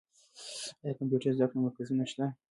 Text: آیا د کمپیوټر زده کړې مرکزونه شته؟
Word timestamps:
آیا 0.83 0.91
د 0.91 0.97
کمپیوټر 0.99 1.31
زده 1.37 1.45
کړې 1.49 1.59
مرکزونه 1.65 2.03
شته؟ 2.11 2.25